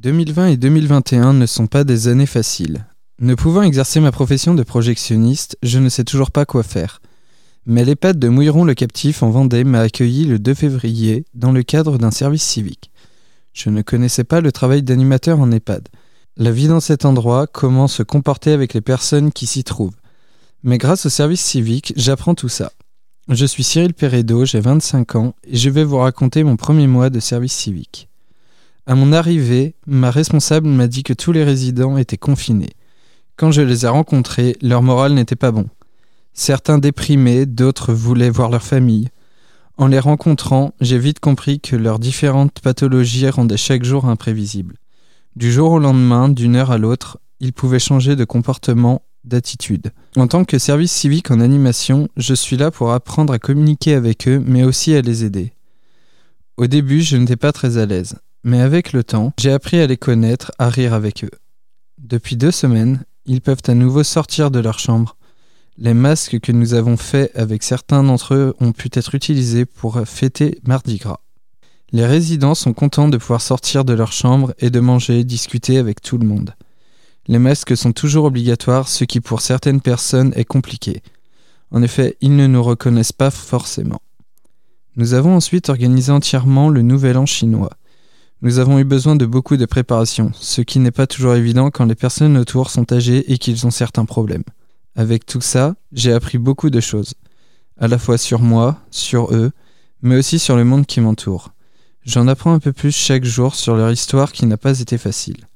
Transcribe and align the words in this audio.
2020 0.00 0.46
et 0.46 0.56
2021 0.56 1.32
ne 1.32 1.46
sont 1.46 1.66
pas 1.66 1.82
des 1.82 2.06
années 2.06 2.24
faciles. 2.24 2.86
Ne 3.20 3.34
pouvant 3.34 3.62
exercer 3.62 3.98
ma 3.98 4.12
profession 4.12 4.54
de 4.54 4.62
projectionniste, 4.62 5.58
je 5.64 5.80
ne 5.80 5.88
sais 5.88 6.04
toujours 6.04 6.30
pas 6.30 6.44
quoi 6.44 6.62
faire. 6.62 7.02
Mais 7.66 7.84
l'EHPAD 7.84 8.16
de 8.16 8.28
Mouilleron 8.28 8.62
le 8.62 8.74
Captif 8.74 9.24
en 9.24 9.30
Vendée 9.30 9.64
m'a 9.64 9.80
accueilli 9.80 10.24
le 10.24 10.38
2 10.38 10.54
février 10.54 11.24
dans 11.34 11.50
le 11.50 11.64
cadre 11.64 11.98
d'un 11.98 12.12
service 12.12 12.44
civique. 12.44 12.92
Je 13.52 13.70
ne 13.70 13.82
connaissais 13.82 14.22
pas 14.22 14.40
le 14.40 14.52
travail 14.52 14.84
d'animateur 14.84 15.40
en 15.40 15.50
EHPAD. 15.50 15.88
La 16.36 16.52
vie 16.52 16.68
dans 16.68 16.78
cet 16.78 17.04
endroit, 17.04 17.48
comment 17.48 17.88
se 17.88 18.04
comporter 18.04 18.52
avec 18.52 18.74
les 18.74 18.80
personnes 18.80 19.32
qui 19.32 19.46
s'y 19.46 19.64
trouvent. 19.64 19.96
Mais 20.62 20.78
grâce 20.78 21.06
au 21.06 21.10
service 21.10 21.42
civique, 21.42 21.92
j'apprends 21.96 22.36
tout 22.36 22.48
ça. 22.48 22.70
Je 23.28 23.44
suis 23.44 23.64
Cyril 23.64 23.94
Peredo, 23.94 24.44
j'ai 24.44 24.60
25 24.60 25.16
ans 25.16 25.34
et 25.42 25.56
je 25.56 25.70
vais 25.70 25.82
vous 25.82 25.98
raconter 25.98 26.44
mon 26.44 26.54
premier 26.54 26.86
mois 26.86 27.10
de 27.10 27.18
service 27.18 27.52
civique. 27.52 28.08
À 28.88 28.94
mon 28.94 29.12
arrivée, 29.12 29.74
ma 29.86 30.10
responsable 30.10 30.66
m'a 30.66 30.86
dit 30.86 31.02
que 31.02 31.12
tous 31.12 31.30
les 31.30 31.44
résidents 31.44 31.98
étaient 31.98 32.16
confinés. 32.16 32.70
Quand 33.36 33.50
je 33.50 33.60
les 33.60 33.84
ai 33.84 33.88
rencontrés, 33.88 34.56
leur 34.62 34.82
moral 34.82 35.12
n'était 35.12 35.36
pas 35.36 35.50
bon. 35.50 35.66
Certains 36.32 36.78
déprimaient, 36.78 37.44
d'autres 37.44 37.92
voulaient 37.92 38.30
voir 38.30 38.48
leur 38.48 38.62
famille. 38.62 39.10
En 39.76 39.88
les 39.88 39.98
rencontrant, 39.98 40.72
j'ai 40.80 40.98
vite 40.98 41.20
compris 41.20 41.60
que 41.60 41.76
leurs 41.76 41.98
différentes 41.98 42.60
pathologies 42.60 43.28
rendaient 43.28 43.58
chaque 43.58 43.84
jour 43.84 44.06
imprévisible. 44.06 44.76
Du 45.36 45.52
jour 45.52 45.72
au 45.72 45.78
lendemain, 45.78 46.30
d'une 46.30 46.56
heure 46.56 46.70
à 46.70 46.78
l'autre, 46.78 47.18
ils 47.40 47.52
pouvaient 47.52 47.78
changer 47.78 48.16
de 48.16 48.24
comportement, 48.24 49.02
d'attitude. 49.22 49.92
En 50.16 50.28
tant 50.28 50.46
que 50.46 50.58
service 50.58 50.92
civique 50.92 51.30
en 51.30 51.40
animation, 51.40 52.08
je 52.16 52.32
suis 52.32 52.56
là 52.56 52.70
pour 52.70 52.90
apprendre 52.92 53.34
à 53.34 53.38
communiquer 53.38 53.92
avec 53.92 54.26
eux, 54.28 54.42
mais 54.46 54.64
aussi 54.64 54.94
à 54.94 55.02
les 55.02 55.26
aider. 55.26 55.52
Au 56.56 56.66
début, 56.66 57.02
je 57.02 57.18
n'étais 57.18 57.36
pas 57.36 57.52
très 57.52 57.76
à 57.76 57.84
l'aise. 57.84 58.16
Mais 58.44 58.60
avec 58.60 58.92
le 58.92 59.04
temps, 59.04 59.32
j'ai 59.38 59.52
appris 59.52 59.80
à 59.80 59.86
les 59.86 59.96
connaître, 59.96 60.52
à 60.58 60.68
rire 60.68 60.94
avec 60.94 61.24
eux. 61.24 61.30
Depuis 61.98 62.36
deux 62.36 62.50
semaines, 62.50 63.04
ils 63.26 63.40
peuvent 63.40 63.62
à 63.66 63.74
nouveau 63.74 64.02
sortir 64.04 64.50
de 64.50 64.60
leur 64.60 64.78
chambre. 64.78 65.16
Les 65.76 65.94
masques 65.94 66.40
que 66.40 66.52
nous 66.52 66.74
avons 66.74 66.96
faits 66.96 67.30
avec 67.36 67.62
certains 67.62 68.02
d'entre 68.02 68.34
eux 68.34 68.54
ont 68.60 68.72
pu 68.72 68.88
être 68.92 69.14
utilisés 69.14 69.64
pour 69.64 70.00
fêter 70.06 70.58
Mardi 70.64 70.96
Gras. 70.96 71.20
Les 71.90 72.06
résidents 72.06 72.54
sont 72.54 72.74
contents 72.74 73.08
de 73.08 73.16
pouvoir 73.16 73.40
sortir 73.40 73.84
de 73.84 73.94
leur 73.94 74.12
chambre 74.12 74.52
et 74.58 74.70
de 74.70 74.80
manger, 74.80 75.24
discuter 75.24 75.78
avec 75.78 76.02
tout 76.02 76.18
le 76.18 76.26
monde. 76.26 76.54
Les 77.28 77.38
masques 77.38 77.76
sont 77.76 77.92
toujours 77.92 78.24
obligatoires, 78.24 78.88
ce 78.88 79.04
qui 79.04 79.20
pour 79.20 79.40
certaines 79.40 79.80
personnes 79.80 80.32
est 80.36 80.44
compliqué. 80.44 81.02
En 81.70 81.82
effet, 81.82 82.16
ils 82.20 82.34
ne 82.34 82.46
nous 82.46 82.62
reconnaissent 82.62 83.12
pas 83.12 83.30
forcément. 83.30 84.00
Nous 84.96 85.14
avons 85.14 85.36
ensuite 85.36 85.68
organisé 85.68 86.10
entièrement 86.10 86.70
le 86.70 86.82
Nouvel 86.82 87.18
An 87.18 87.26
chinois. 87.26 87.70
Nous 88.40 88.60
avons 88.60 88.78
eu 88.78 88.84
besoin 88.84 89.16
de 89.16 89.26
beaucoup 89.26 89.56
de 89.56 89.66
préparation, 89.66 90.30
ce 90.32 90.60
qui 90.60 90.78
n'est 90.78 90.92
pas 90.92 91.08
toujours 91.08 91.34
évident 91.34 91.72
quand 91.72 91.86
les 91.86 91.96
personnes 91.96 92.36
autour 92.36 92.70
sont 92.70 92.92
âgées 92.92 93.32
et 93.32 93.36
qu'ils 93.36 93.66
ont 93.66 93.72
certains 93.72 94.04
problèmes. 94.04 94.44
Avec 94.94 95.26
tout 95.26 95.40
ça, 95.40 95.74
j'ai 95.92 96.12
appris 96.12 96.38
beaucoup 96.38 96.70
de 96.70 96.78
choses, 96.78 97.14
à 97.80 97.88
la 97.88 97.98
fois 97.98 98.16
sur 98.16 98.40
moi, 98.40 98.78
sur 98.92 99.34
eux, 99.34 99.50
mais 100.02 100.16
aussi 100.16 100.38
sur 100.38 100.54
le 100.54 100.62
monde 100.62 100.86
qui 100.86 101.00
m'entoure. 101.00 101.52
J'en 102.04 102.28
apprends 102.28 102.52
un 102.52 102.60
peu 102.60 102.72
plus 102.72 102.94
chaque 102.94 103.24
jour 103.24 103.56
sur 103.56 103.74
leur 103.74 103.90
histoire 103.90 104.30
qui 104.30 104.46
n'a 104.46 104.56
pas 104.56 104.78
été 104.78 104.98
facile. 104.98 105.48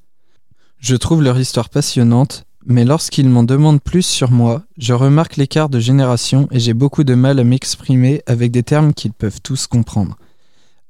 Je 0.80 0.96
trouve 0.96 1.22
leur 1.22 1.38
histoire 1.38 1.68
passionnante, 1.68 2.46
mais 2.66 2.84
lorsqu'ils 2.84 3.28
m'en 3.28 3.44
demandent 3.44 3.80
plus 3.80 4.04
sur 4.04 4.32
moi, 4.32 4.64
je 4.76 4.92
remarque 4.92 5.36
l'écart 5.36 5.68
de 5.68 5.78
génération 5.78 6.48
et 6.50 6.58
j'ai 6.58 6.74
beaucoup 6.74 7.04
de 7.04 7.14
mal 7.14 7.38
à 7.38 7.44
m'exprimer 7.44 8.22
avec 8.26 8.50
des 8.50 8.64
termes 8.64 8.92
qu'ils 8.92 9.12
peuvent 9.12 9.40
tous 9.40 9.68
comprendre. 9.68 10.16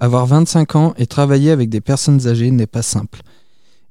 Avoir 0.02 0.26
25 0.26 0.74
ans 0.74 0.94
et 0.96 1.06
travailler 1.06 1.52
avec 1.52 1.68
des 1.68 1.80
personnes 1.80 2.26
âgées 2.26 2.50
n'est 2.50 2.66
pas 2.66 2.82
simple. 2.82 3.20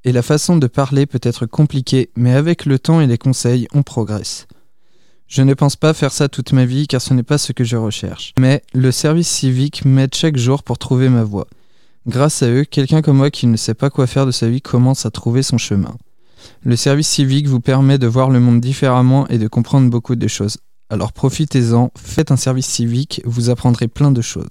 Et 0.03 0.11
la 0.11 0.21
façon 0.21 0.57
de 0.57 0.67
parler 0.67 1.05
peut 1.05 1.21
être 1.23 1.45
compliquée, 1.45 2.09
mais 2.17 2.33
avec 2.33 2.65
le 2.65 2.79
temps 2.79 2.99
et 2.99 3.07
les 3.07 3.17
conseils, 3.17 3.65
on 3.73 3.81
progresse. 3.81 4.45
Je 5.29 5.41
ne 5.41 5.53
pense 5.53 5.77
pas 5.77 5.93
faire 5.93 6.11
ça 6.11 6.27
toute 6.27 6.51
ma 6.51 6.65
vie 6.65 6.85
car 6.85 7.01
ce 7.01 7.13
n'est 7.13 7.23
pas 7.23 7.37
ce 7.37 7.53
que 7.53 7.63
je 7.63 7.77
recherche. 7.77 8.33
Mais 8.37 8.61
le 8.73 8.91
service 8.91 9.29
civique 9.29 9.85
m'aide 9.85 10.13
chaque 10.13 10.35
jour 10.35 10.63
pour 10.63 10.77
trouver 10.77 11.07
ma 11.07 11.23
voie. 11.23 11.47
Grâce 12.05 12.43
à 12.43 12.49
eux, 12.49 12.65
quelqu'un 12.65 13.01
comme 13.01 13.15
moi 13.15 13.31
qui 13.31 13.47
ne 13.47 13.55
sait 13.55 13.73
pas 13.73 13.89
quoi 13.89 14.05
faire 14.05 14.25
de 14.25 14.31
sa 14.31 14.49
vie 14.49 14.61
commence 14.61 15.05
à 15.05 15.11
trouver 15.11 15.43
son 15.43 15.57
chemin. 15.57 15.95
Le 16.61 16.75
service 16.75 17.07
civique 17.07 17.47
vous 17.47 17.61
permet 17.61 17.97
de 17.97 18.07
voir 18.07 18.29
le 18.29 18.41
monde 18.41 18.59
différemment 18.59 19.29
et 19.29 19.37
de 19.37 19.47
comprendre 19.47 19.89
beaucoup 19.89 20.17
de 20.17 20.27
choses. 20.27 20.57
Alors 20.89 21.13
profitez-en, 21.13 21.89
faites 21.95 22.31
un 22.31 22.35
service 22.35 22.67
civique, 22.67 23.21
vous 23.23 23.49
apprendrez 23.49 23.87
plein 23.87 24.11
de 24.11 24.21
choses. 24.21 24.49